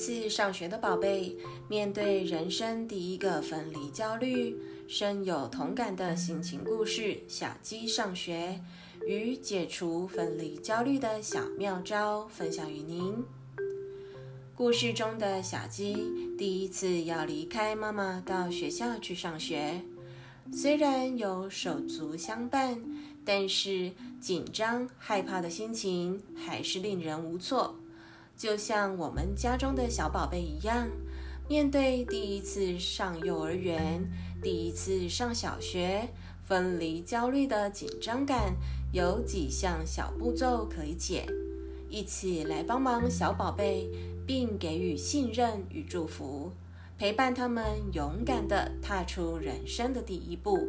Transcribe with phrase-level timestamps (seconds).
[0.00, 1.36] 次上学的宝贝，
[1.68, 4.56] 面对人生第一个分离焦虑，
[4.88, 8.58] 深有同感的心情故事《小鸡上学》
[9.06, 13.14] 与解除分离焦虑的小妙招分享于您。
[14.56, 15.94] 故事中的小鸡
[16.38, 19.82] 第一次要离开妈妈到学校去上学，
[20.50, 22.82] 虽然有手足相伴，
[23.22, 27.76] 但是紧张害怕的心情还是令人无措。
[28.40, 30.88] 就像我们家中的小宝贝一样，
[31.46, 36.08] 面对第一次上幼儿园、第一次上小学，
[36.46, 38.56] 分离焦虑的紧张感，
[38.94, 41.26] 有几项小步骤可以解。
[41.90, 43.90] 一起来帮忙小宝贝，
[44.26, 46.50] 并给予信任与祝福，
[46.96, 50.66] 陪伴他们勇敢地踏出人生的第一步。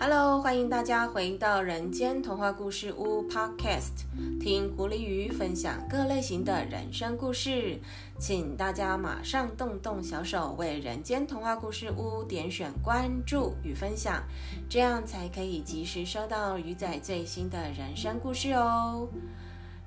[0.00, 4.04] Hello，欢迎大家回到人间童话故事屋 Podcast，
[4.38, 7.80] 听狐狸鱼分享各类型的人生故事。
[8.16, 14.22] 请大家马上动动小手，为人间童话故事屋点选关注与分享，
[14.68, 19.08] 这样才可以及时收到鱼仔最新的人生故事哦。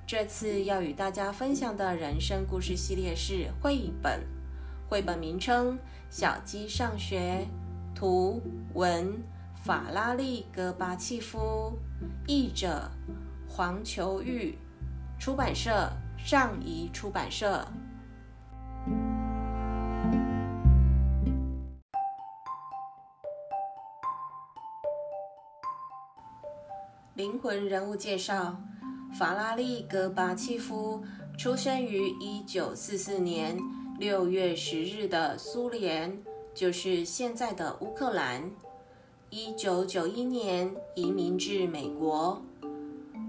[0.05, 4.19] 这次要与大家分享的人生故事系列是绘本，
[4.89, 5.75] 绘本名称
[6.09, 7.47] 《小鸡上学》，
[7.97, 8.41] 图
[8.73, 9.23] 文。
[9.63, 11.77] 法拉利·戈巴契夫，
[12.25, 12.89] 译者
[13.47, 14.57] 黄球玉，
[15.19, 17.63] 出版社上仪出版社。
[27.13, 28.59] 灵魂人物介绍：
[29.13, 31.03] 法拉利·戈巴契夫
[31.37, 33.55] 出生于一九四四年
[33.99, 36.19] 六月十日的苏联，
[36.55, 38.49] 就是现在的乌克兰。
[39.33, 42.41] 一九九一年移民至美国，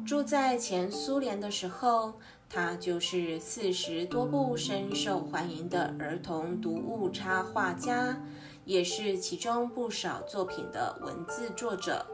[0.05, 2.15] 住在前苏联的时候，
[2.51, 8.21] 他就是四十多部深受欢迎的儿童读物插画家，
[8.65, 12.05] 也是其中不少作品的文字作者。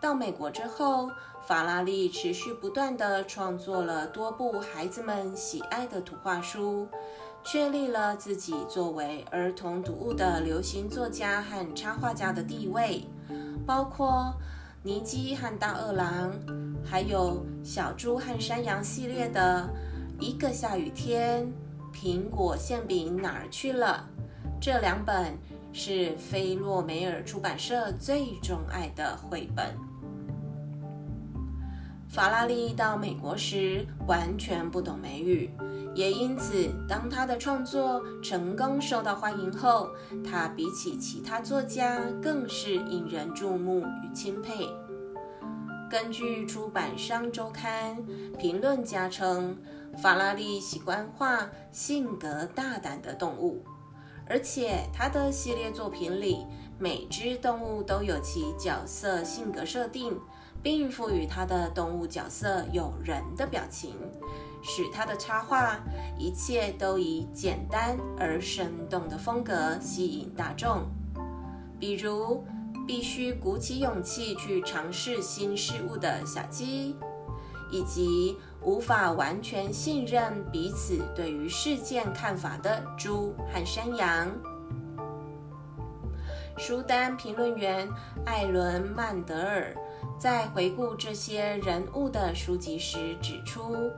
[0.00, 1.12] 到美国之后，
[1.46, 6.88] 法拉利持续不断地创作了多部孩子们喜爱的图画书。
[7.42, 13.04] 确立了自己作为儿童读物的流行作家和插画家的地位，
[13.66, 14.34] 包括
[14.82, 16.32] 《尼基和大恶狼》，
[16.84, 19.68] 还有《小猪和山羊》系列的
[20.22, 21.44] 《一个下雨天》
[21.96, 24.08] 《苹果馅饼哪儿去了》。
[24.60, 25.36] 这两本
[25.72, 29.74] 是菲洛梅尔出版社最钟爱的绘本。
[32.08, 35.50] 法拉利到美国时完全不懂美语。
[35.94, 39.90] 也因此，当他的创作成功受到欢迎后，
[40.24, 44.68] 他比起其他作家更是引人注目与钦佩。
[45.90, 47.98] 根据出版商周刊
[48.38, 49.58] 评论家称，
[50.00, 53.64] 法拉利喜欢画性格大胆的动物，
[54.28, 56.46] 而且他的系列作品里
[56.78, 60.16] 每只动物都有其角色性格设定，
[60.62, 63.94] 并赋予他的动物角色有人的表情。
[64.62, 65.80] 使他的插画
[66.18, 70.82] 一切都以简单而生动的风格吸引大众，
[71.78, 72.44] 比如
[72.86, 76.94] 必须鼓起勇气去尝试新事物的小鸡，
[77.70, 84.28] 以及无法完全信任彼此对于事件看法的猪和山羊。
[86.58, 87.88] 书单评论员
[88.26, 89.74] 艾伦·曼德尔
[90.20, 93.90] 在回顾这些人物的书籍时指出。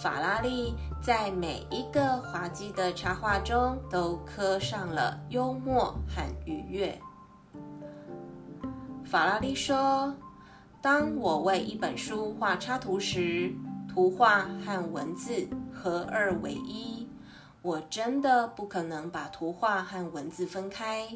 [0.00, 6.96] 法拉利在每一个滑稽的插画中都刻上了幽默和愉悦。
[9.04, 10.14] 法拉利说
[10.80, 13.52] ：“当我为一本书画插图时，
[13.88, 17.08] 图画和文字合二为一。
[17.60, 21.08] 我真的不可能把图画和文字分开。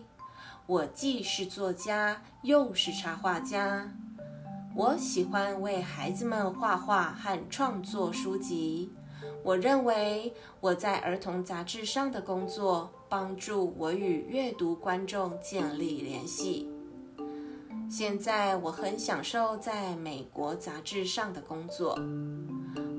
[0.66, 3.92] 我既是作家，又是插画家。”
[4.74, 8.90] 我喜欢为孩子们画画和创作书籍。
[9.44, 16.70] 我认为我在儿童杂志上的工作帮助我与阅读观众建立联系。
[17.90, 21.98] 现在我很享受在美国杂志上的工作。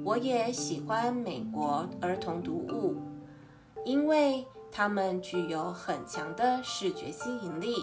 [0.03, 2.95] 我也喜欢美国儿童读物，
[3.83, 7.75] 因为它们具有很强的视觉吸引力。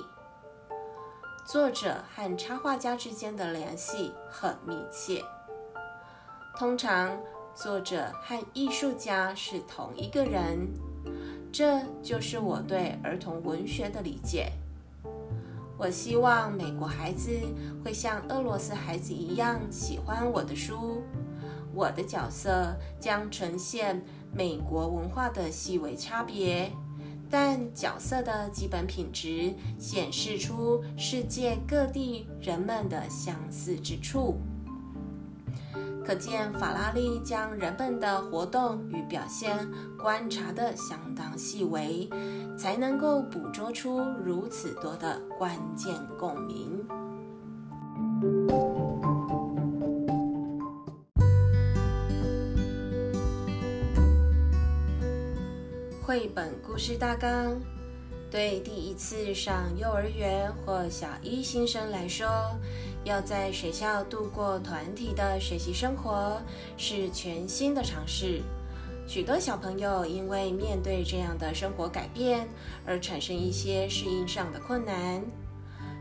[1.45, 5.25] 作者和插画家之间的联系很密切。
[6.57, 7.19] 通常，
[7.55, 10.69] 作者和艺术家是同一个人。
[11.53, 14.53] 这就是我对儿童文学的理解。
[15.77, 17.31] 我希望美国孩子
[17.83, 21.03] 会像俄罗斯孩子一样喜欢我的书。
[21.75, 26.71] 我的角色将呈现美国文化的细微差别，
[27.31, 34.41] 但角色的基本品质显示出世界各地人们的相似之处。
[36.05, 42.11] 可见，法拉利将人们的活动与表现观察得相当细微，
[42.59, 46.85] 才能够捕捉出如此多的关键共鸣。
[56.11, 57.57] 绘本故事大纲
[58.33, 62.27] 对第一次上幼儿园或小一新生来说，
[63.05, 66.43] 要在学校度过团体的学习生活
[66.77, 68.43] 是全新的尝试。
[69.07, 72.49] 许多小朋友因为面对这样的生活改变
[72.85, 75.23] 而产生一些适应上的困难。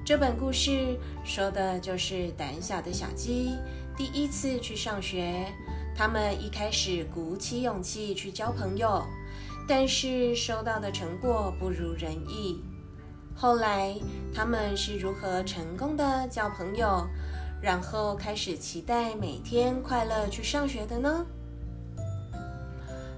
[0.04, 3.52] 这本故事说的就是胆小的小鸡
[3.96, 5.46] 第一次去上学，
[5.96, 9.06] 他们一开始鼓起勇气去交朋友。
[9.70, 12.60] 但是收到的成果不如人意。
[13.36, 13.96] 后来
[14.34, 17.08] 他们是如何成功的交朋友，
[17.62, 21.24] 然后开始期待每天快乐去上学的呢？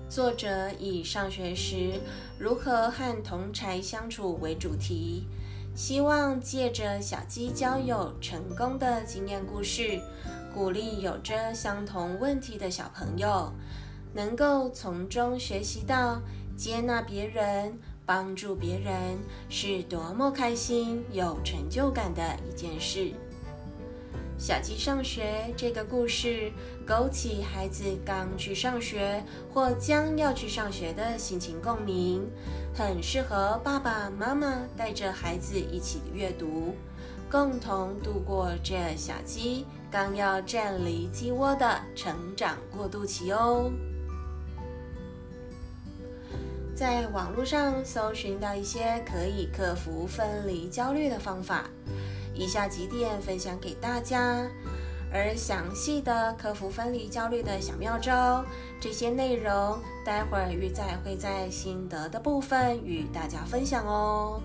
[0.10, 2.02] 作者以上学时
[2.38, 5.26] 如何和同才相处为主题，
[5.74, 10.02] 希望借着小鸡交友成功的经验故事，
[10.54, 13.54] 鼓励有着相同问题的小朋友，
[14.14, 16.22] 能够从中学习到。
[16.54, 18.94] 接纳别人、帮助别人
[19.50, 23.14] 是多么开心、有成就感的一件事。
[24.38, 26.52] 小鸡上学这个故事，
[26.86, 32.30] 勾起孩子刚去上学或将要去上学的心情共鸣，
[32.76, 36.76] 很适合爸爸妈妈带着孩子一起阅读，
[37.32, 43.72] 共同度过这小鸡刚要站离鸡窝的成长过渡期哦。
[46.82, 51.70] 在网络上搜寻到一些可以克服分离焦虑的方法，
[52.34, 54.50] 以下几点分享给大家。
[55.14, 58.44] 而详细的克服分离焦虑的小妙招，
[58.80, 64.42] 这些内容待会儿玉仔会在心得的部分与大家分享哦。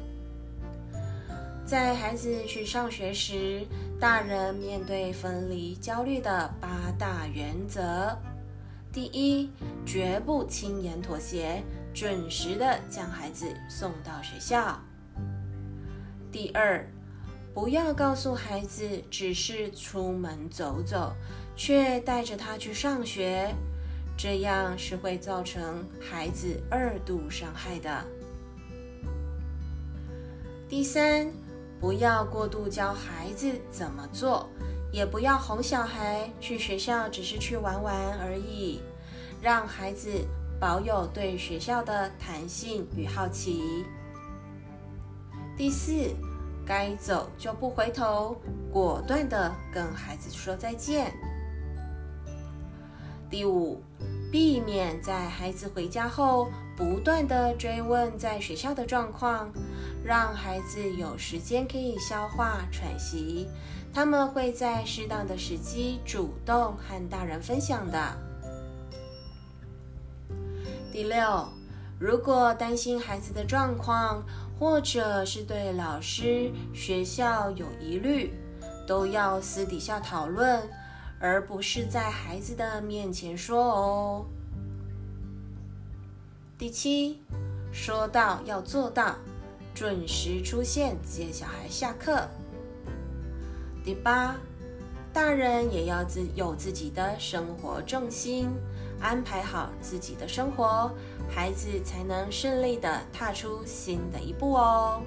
[1.64, 3.66] 在孩子去上学时，
[3.98, 8.14] 大人面对分离焦虑的八大原则：
[8.92, 9.48] 第一，
[9.86, 11.62] 绝不轻言妥协。
[11.96, 14.78] 准时的将孩子送到学校。
[16.30, 16.86] 第二，
[17.54, 21.14] 不要告诉孩子只是出门走走，
[21.56, 23.50] 却带着他去上学，
[24.14, 28.04] 这样是会造成孩子二度伤害的。
[30.68, 31.32] 第三，
[31.80, 34.46] 不要过度教孩子怎么做，
[34.92, 38.82] 也不要哄小孩去学校只是去玩玩而已，
[39.40, 40.10] 让孩子。
[40.60, 43.84] 保有对学校的弹性与好奇。
[45.56, 46.14] 第四，
[46.66, 48.36] 该走就不回头，
[48.72, 51.12] 果断的跟孩子说再见。
[53.28, 53.82] 第五，
[54.30, 59.50] 避免在孩子回家后不断的追问在学校的状况，
[60.04, 63.48] 让孩子有时间可以消化喘息，
[63.92, 68.25] 他们会在适当的时机主动和大人分享的。
[70.96, 71.46] 第六，
[71.98, 74.24] 如果担心孩子的状况，
[74.58, 78.32] 或者是对老师、学校有疑虑，
[78.86, 80.66] 都要私底下讨论，
[81.20, 84.24] 而不是在孩子的面前说哦。
[86.56, 87.20] 第七，
[87.70, 89.16] 说到要做到，
[89.74, 92.26] 准时出现接小孩下课。
[93.84, 94.34] 第八，
[95.12, 98.48] 大人也要自有自己的生活重心。
[99.00, 100.90] 安排好自己的生活，
[101.28, 105.02] 孩子才能顺利的踏出新的一步哦。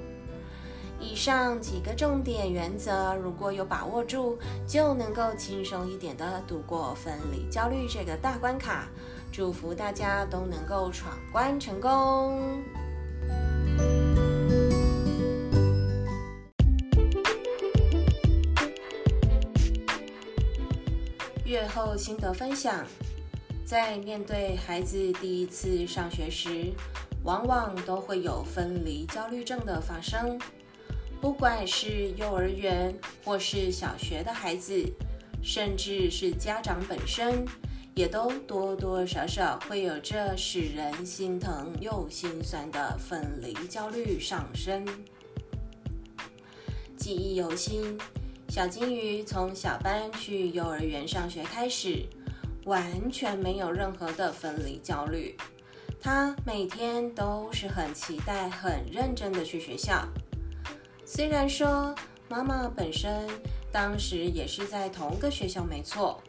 [1.01, 8.89] 以上几个重点原则，如果有把握住，就能够轻松一点的度过分离焦虑这个大关卡。
[9.31, 12.61] 祝福大家都能够闯关成功。
[21.45, 22.85] 月后心得分享。
[23.69, 26.73] 在面对孩子第一次上学时，
[27.23, 30.39] 往往都会有分离焦虑症的发生。
[31.21, 32.91] 不管是幼儿园
[33.23, 34.83] 或是小学的孩子，
[35.43, 37.45] 甚至是家长本身，
[37.93, 44.83] 也都多多少少会有这使人心疼又心酸的分离焦虑上升。
[46.97, 47.95] 记忆犹新，
[48.47, 52.03] 小金鱼从小班去幼儿园上学开始。
[52.69, 55.35] 完全没有任何的分离焦虑。
[55.99, 60.07] 他每天都是很期待、很认真的去学校。
[61.03, 61.95] 虽然说
[62.29, 63.27] 妈妈本身
[63.71, 66.21] 当时也是在同个学校，没错，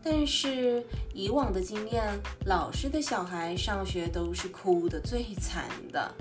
[0.00, 2.04] 但是以往的经验，
[2.46, 6.14] 老师的小孩上学都是哭得最惨的。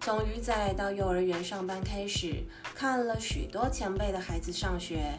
[0.00, 2.42] 从鱼仔到幼儿园上班开始，
[2.74, 5.14] 看了许多前辈的孩子上学，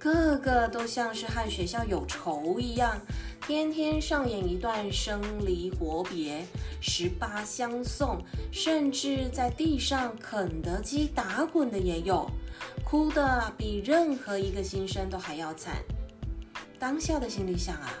[0.00, 2.98] 个个都像是和学校有仇一样，
[3.46, 6.42] 天天上演一段生离活别、
[6.80, 8.18] 十八相送，
[8.50, 12.26] 甚至在地上肯德基打滚的也有，
[12.82, 15.74] 哭得比任何一个新生都还要惨。
[16.78, 17.92] 当下的心里想啊，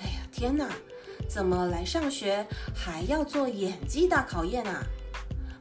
[0.00, 0.66] 哎呀天哪，
[1.28, 4.82] 怎么来上学还要做演技大考验啊？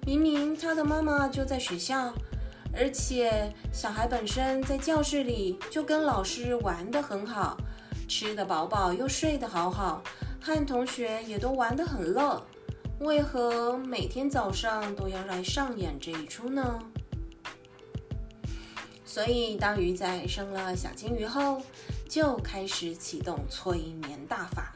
[0.05, 2.13] 明明他的妈妈就在学校，
[2.73, 7.57] 而且小孩本身在教室里就跟老师玩得很好，
[8.07, 10.01] 吃得饱饱又睡得好好，
[10.39, 12.41] 和同学也都玩得很乐，
[12.99, 16.79] 为何每天早上都要来上演这一出呢？
[19.05, 21.61] 所以当鱼仔生了小金鱼后，
[22.07, 24.73] 就开始启动催眠大法，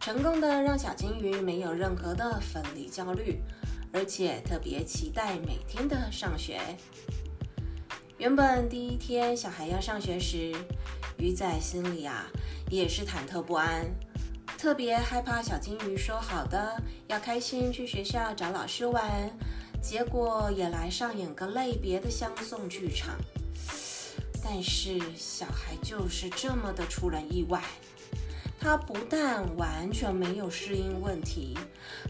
[0.00, 3.40] 成功的让小金鱼没有任何的分离焦虑。
[3.90, 6.60] 而且特别期待每天的上学。
[8.18, 10.52] 原本第一天小孩要上学时，
[11.18, 12.26] 鱼仔心里啊
[12.68, 13.86] 也是忐忑不安，
[14.58, 19.30] 特别害怕小金鱼说好的要开心去学校找老师玩，
[19.80, 23.14] 结果也来上演个类别的相送剧场。
[24.42, 27.62] 但是小孩就是这么的出人意外，
[28.58, 31.56] 他不但完全没有适应问题，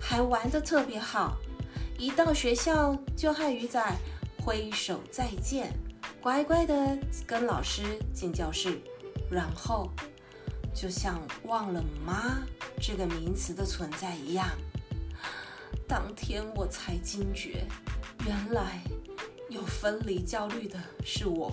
[0.01, 1.37] 还玩得特别好。
[1.99, 3.95] 一到学校就和鱼仔
[4.43, 5.71] 挥手再见，
[6.21, 7.83] 乖乖的跟老师
[8.13, 8.81] 进教室，
[9.31, 9.89] 然后
[10.75, 12.43] 就像忘了“妈”
[12.81, 14.49] 这个名词的存在一样。
[15.87, 17.65] 当天我才惊觉，
[18.27, 18.83] 原来
[19.49, 21.53] 有分离焦虑的是我。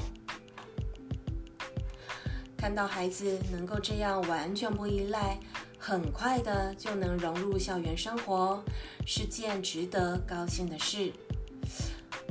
[2.57, 5.37] 看到孩子能够这样完全不依赖。
[5.77, 8.63] 很快的就能融入校园生活，
[9.05, 11.13] 是件值得高兴的事。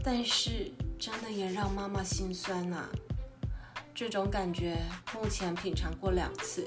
[0.03, 0.73] 但是，
[1.05, 2.89] 真的也让妈妈心酸呐。
[3.95, 4.79] 这种感觉
[5.13, 6.67] 目前品尝过两次，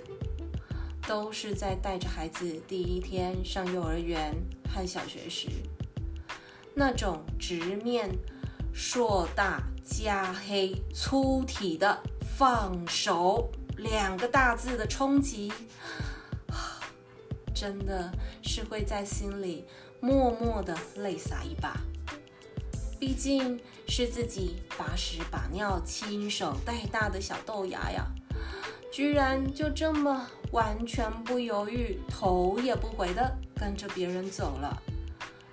[1.07, 4.35] 都是在带着孩子第一天上幼儿园
[4.71, 5.47] 和小学时，
[6.75, 8.11] 那种直面
[8.71, 11.99] 硕大加黑粗体的
[12.37, 15.51] 放手两个大字的冲击。
[17.55, 18.11] 真的
[18.43, 19.65] 是会在心里
[19.99, 21.75] 默默的泪洒一把，
[22.99, 28.05] 毕竟是自己把屎把尿亲手带大的小豆芽呀，
[28.91, 34.81] 居然就这么完全不犹豫、头也不回的跟着别人走了。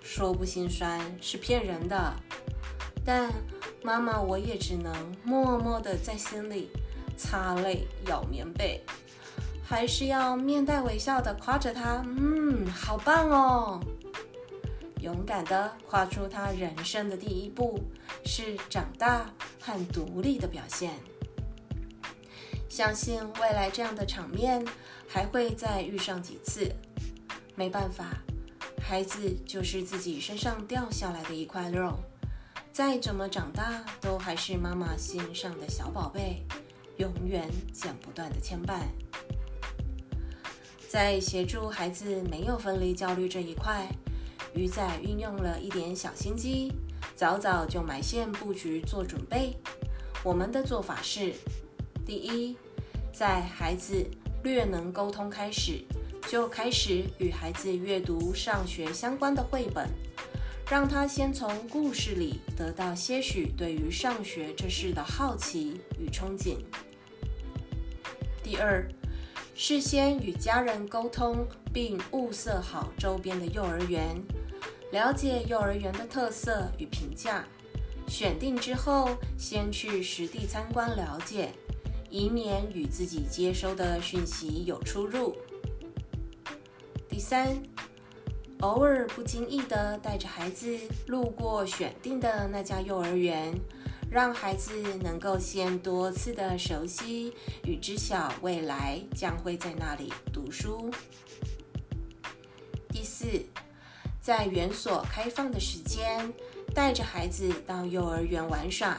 [0.02, 2.14] 说不心酸是骗人的，
[3.04, 3.32] 但
[3.82, 6.70] 妈妈我也只能默默的在心里
[7.16, 8.84] 擦泪、咬棉被。
[9.66, 13.80] 还是要面带微笑的夸着他，嗯，好棒哦！
[15.04, 17.78] 勇敢的跨出他人生的第一步，
[18.24, 19.30] 是长大
[19.60, 20.94] 和独立的表现。
[22.70, 24.64] 相信未来这样的场面
[25.06, 26.72] 还会再遇上几次。
[27.54, 28.16] 没办法，
[28.80, 31.98] 孩子就是自己身上掉下来的一块肉，
[32.72, 36.42] 再怎么长大，都还是妈妈心上的小宝贝，
[36.96, 38.80] 永远剪不断的牵绊。
[40.88, 43.86] 在协助孩子没有分离焦虑这一块，
[44.54, 46.72] 鱼仔运用了一点小心机，
[47.16, 49.56] 早早就埋线布局做准备。
[50.22, 51.34] 我们的做法是：
[52.06, 52.56] 第一，
[53.12, 54.06] 在孩子
[54.44, 55.84] 略能沟通开始，
[56.28, 59.88] 就开始与孩子阅读上学相关的绘本，
[60.70, 66.58] 让他先从故事里得到些许对于上学这事的好奇与憧憬。
[68.42, 68.88] 第二。
[69.56, 74.20] 事先与家人沟通，并物色好周边的幼儿园，
[74.94, 77.44] 了解幼儿园的特色与评价。
[78.06, 81.50] 选定之后，先去实地参观了解，
[82.08, 85.36] 以免与自己接收的讯息有出入。
[87.08, 87.60] 第三，
[88.60, 93.52] 偶尔不经意的带着孩子路过选定的那家幼儿园。
[94.08, 94.70] 让孩子
[95.02, 97.32] 能够先多次的熟悉
[97.64, 100.88] 与知晓未来将会在那里读书。
[104.24, 106.32] 在园所开放的时间，
[106.74, 108.98] 带着孩子到幼儿园玩耍，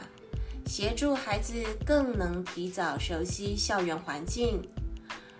[0.66, 4.62] 协助孩子更能提早熟悉校园环境。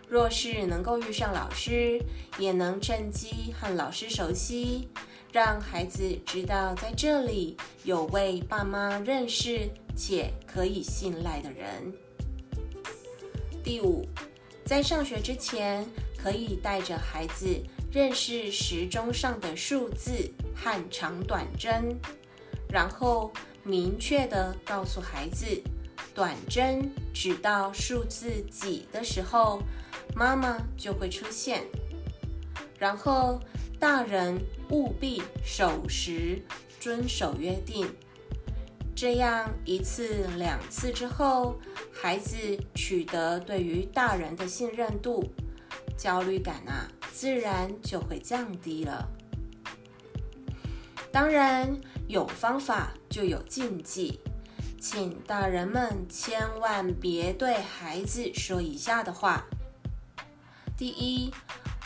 [0.08, 2.02] 若是能够遇上老师，
[2.36, 4.88] 也能趁机和老师熟悉，
[5.30, 11.94] 让孩子知道在这里有位爸妈认识且可以信赖的人。
[13.62, 14.04] 第五，
[14.64, 15.86] 在上学之前，
[16.18, 17.46] 可以带着孩子
[17.96, 21.98] 认识时钟上的数字和长短针，
[22.68, 25.46] 然后明确的告诉孩子，
[26.14, 29.62] 短针指到数字几的时候。
[30.14, 31.64] 妈妈就会出现，
[32.78, 33.40] 然后
[33.78, 34.38] 大人
[34.70, 36.42] 务必守时
[36.78, 37.86] 遵守约定。
[38.94, 41.58] 这样一次两次之后，
[41.92, 42.36] 孩子
[42.74, 45.24] 取得对于大人的信任度，
[45.96, 49.08] 焦虑感啊，自然就会降低了。
[51.10, 51.74] 当然，
[52.06, 54.20] 有方法就有禁忌，
[54.78, 59.44] 请大人们千万别对孩子说以下的话。
[60.76, 61.32] 第一，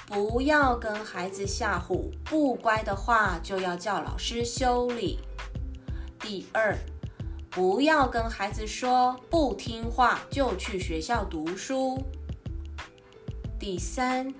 [0.07, 5.21] 不要跟孩子吓唬，不乖的话就要叫老师修理。
[6.19, 6.76] 第二，
[7.49, 12.02] 不要跟孩子说不听话就去学校读书。
[13.61, 14.33] 第三，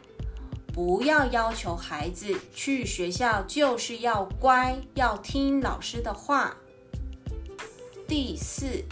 [0.73, 6.57] 不要要求孩子去学校就是要乖，要听老师的话。
[8.09, 8.83] 第四，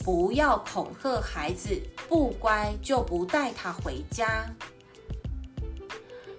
[0.00, 1.80] 不要恐吓孩子，
[2.10, 4.54] 不乖就不带他回家。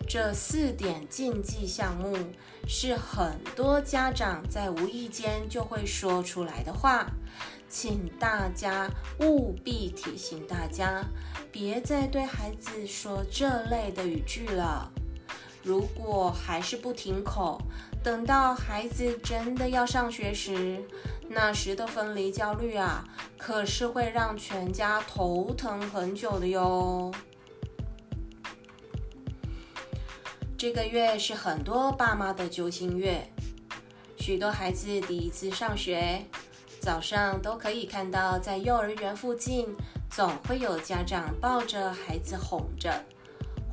[0.08, 2.15] 这四点禁忌项目
[2.67, 7.08] 是很多家长在无意间就会说出来的话，
[7.67, 11.03] 请大家务必提醒大家，
[11.51, 14.91] 别再对孩子说这类的语句了。
[15.63, 17.60] 如果还是不停口，
[18.03, 20.84] 等到孩子真的要上学时，
[21.27, 23.03] 那时的分离焦虑啊，
[23.38, 27.12] 可是会让全家头疼很久的哟。
[30.55, 33.27] 这个月是很多爸妈的揪心月，
[34.18, 36.24] 许多孩子第一次上学，
[36.85, 39.75] 早上都可以看到在幼儿园附近，
[40.11, 43.03] 总会有家长抱着孩子哄着，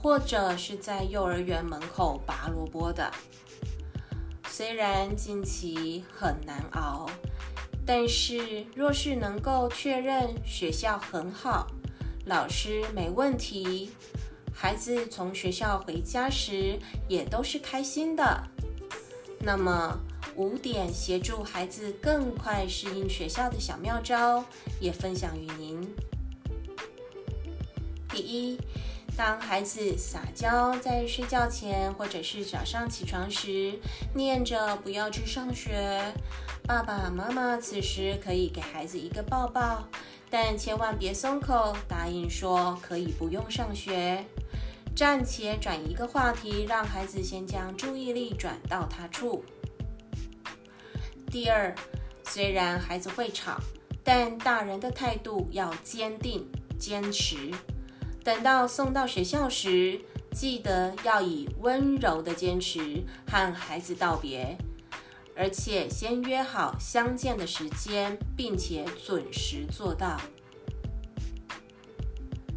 [0.00, 3.12] 或者是在幼儿园门口拔萝卜的。
[4.48, 7.06] 虽然近期很难熬，
[7.84, 11.66] 但是若是能够确认学校很好，
[12.24, 13.90] 老师没问题。
[14.54, 18.42] 孩子从学校回家时也都是开心的。
[19.38, 19.98] 那么
[20.36, 24.44] 五点协助孩子更快适应学校的小妙招
[24.80, 25.94] 也分享与您。
[28.08, 28.58] 第一，
[29.16, 33.78] 当孩子撒娇在睡觉前或者是早上起床时
[34.14, 36.00] 念着不要去上学，
[36.64, 39.88] 爸爸妈妈此时可以给孩子一个抱抱，
[40.28, 44.24] 但千万别松口，答应说可以不用上学。
[44.94, 49.42] 暂且转移一个话题，让孩子先将注意力转到他处。
[51.32, 51.74] 第二，
[52.24, 53.58] 虽然孩子会吵，
[54.04, 56.46] 但大人的态度要坚定、
[56.78, 57.50] 坚持。
[58.22, 59.98] 等到送到学校时，
[60.30, 64.58] 记得要以温柔的坚持和孩子道别，
[65.34, 70.20] 而且先约好相见的时间，并且准时做到。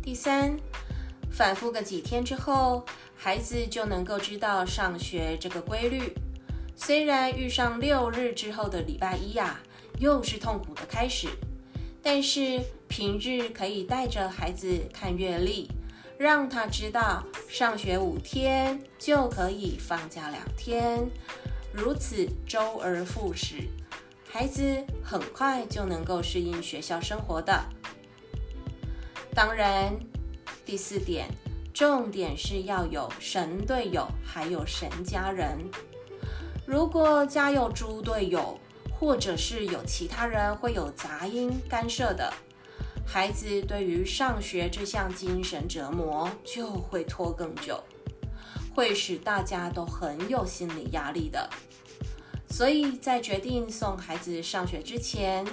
[0.03, 0.53] 第三。
[1.31, 6.13] 反复个几天之后，孩子就能够知道上学这个规律。
[6.85, 9.59] 虽然遇上六日之后的礼拜一呀，
[9.97, 11.27] 又是痛苦的开始，
[11.99, 15.67] 但是平日可以带着孩子看月历，
[16.15, 21.09] 让他知道上学五天就可以放假两天，
[21.73, 23.67] 如此周而复始，
[24.29, 27.65] 孩子很快就能够适应学校生活的。
[29.33, 29.91] 当然。
[30.63, 31.27] 第四点，
[31.73, 35.57] 重点是要有神队友，还有神家人。
[36.65, 38.59] 如果家有猪队友，
[38.99, 42.33] 或者是有其他人会有杂音干涉的，
[43.05, 47.83] 孩子对于上学这项精神折磨就会拖更久，
[48.73, 51.47] 会使大家都很有心理压力的。
[52.49, 55.45] 所以在决定送孩子上学之前，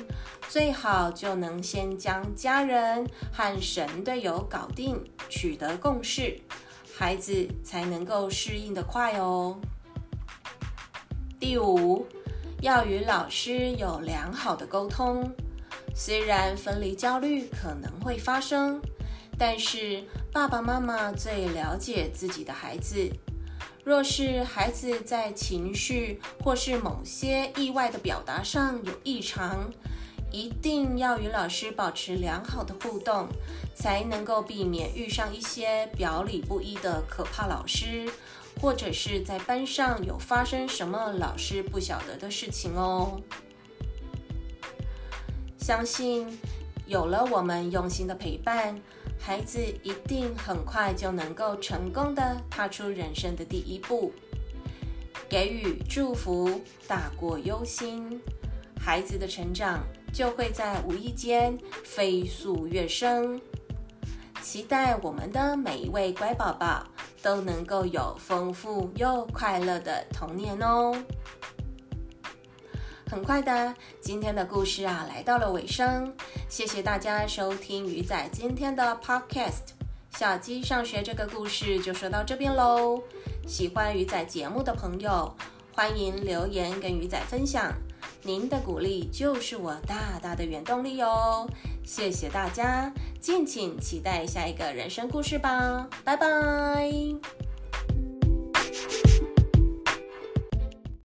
[0.48, 6.40] 最好就能先将家人和神队友搞定，取得共识，
[6.94, 9.60] 孩子才能够适应的快哦。
[11.42, 12.06] 第五，
[12.60, 15.28] 要与老师有良好的沟通。
[15.92, 18.80] 虽然分离焦虑可能会发生，
[19.36, 23.10] 但是爸爸妈妈最了解自己的孩子。
[23.82, 29.68] 若是孩子在情绪或是某些意外的表达上有异常，
[30.30, 33.26] 一定要与老师保持良好的互动，
[33.74, 38.08] 才能够避免遇上一些表里不一的可怕老师，
[38.62, 43.20] 或者是在班上有发生什么老师不晓得的事情哦。
[45.58, 46.38] 相信
[46.86, 48.80] 有了我们用心的陪伴，
[49.18, 54.12] 孩子一定很快就能够成功的踏出人生的第一步。
[55.28, 58.20] 给予祝福大过忧心，
[58.78, 63.40] 孩子的成长就会在无意间飞速跃升。
[64.40, 66.86] 期待我们的每一位乖宝宝
[67.22, 70.92] 都能够有丰富又快乐的童年哦。
[73.08, 76.12] 很快的，今天的故事啊来到了尾声，
[76.48, 79.72] 谢谢大家收听鱼仔今天的 Podcast。
[80.16, 83.02] 小鸡上学这个故事就说到这边喽。
[83.46, 85.34] 喜欢鱼仔节目的朋友，
[85.74, 87.72] 欢迎留言跟鱼仔分享，
[88.22, 91.48] 您的鼓励就是我大大的原动力哦。
[91.84, 96.88] 谢谢大家，敬请期待下一个人生故事吧，拜拜。